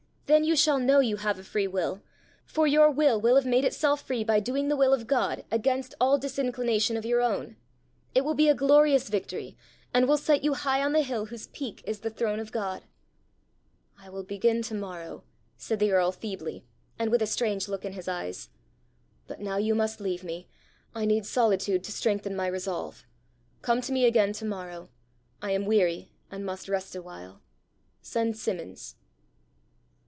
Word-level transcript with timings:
Then 0.27 0.45
you 0.45 0.55
shall 0.55 0.79
know 0.79 1.01
you 1.01 1.17
have 1.17 1.37
a 1.37 1.43
free 1.43 1.67
will, 1.67 2.03
for 2.45 2.65
your 2.65 2.89
will 2.89 3.19
will 3.19 3.35
have 3.35 3.45
made 3.45 3.65
itself 3.65 4.01
free 4.03 4.23
by 4.23 4.39
doing 4.39 4.69
the 4.69 4.77
will 4.77 4.93
of 4.93 5.05
God 5.05 5.43
against 5.51 5.93
all 5.99 6.17
disinclination 6.17 6.95
of 6.95 7.05
your 7.05 7.19
own. 7.19 7.57
It 8.15 8.23
will 8.23 8.33
be 8.33 8.47
a 8.47 8.55
glorious 8.55 9.09
victory, 9.09 9.57
and 9.93 10.07
will 10.07 10.15
set 10.17 10.41
you 10.41 10.53
high 10.53 10.81
on 10.81 10.93
the 10.93 11.01
hill 11.01 11.25
whose 11.25 11.47
peak 11.47 11.83
is 11.85 11.99
the 11.99 12.09
throne 12.09 12.39
of 12.39 12.53
God." 12.53 12.83
"I 13.99 14.07
will 14.07 14.23
begin 14.23 14.61
to 14.61 14.73
morrow," 14.73 15.25
said 15.57 15.79
the 15.79 15.91
earl 15.91 16.13
feebly, 16.13 16.63
and 16.97 17.11
with 17.11 17.21
a 17.21 17.27
strange 17.27 17.67
look 17.67 17.83
in 17.83 17.91
his 17.91 18.07
eyes." 18.07 18.47
But 19.27 19.41
now 19.41 19.57
you 19.57 19.75
must 19.75 19.99
leave 19.99 20.23
me. 20.23 20.47
I 20.95 21.03
need 21.03 21.25
solitude 21.25 21.83
to 21.83 21.91
strengthen 21.91 22.37
my 22.37 22.47
resolve. 22.47 23.05
Come 23.61 23.81
to 23.81 23.91
me 23.91 24.05
again 24.05 24.31
to 24.33 24.45
morrow. 24.45 24.91
I 25.41 25.51
am 25.51 25.65
weary, 25.65 26.13
and 26.31 26.45
must 26.45 26.69
rest 26.69 26.95
awhile. 26.95 27.41
Send 28.01 28.37
Simmons." 28.37 28.95